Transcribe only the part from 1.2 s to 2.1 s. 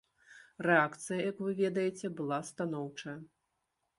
як вы ведаеце,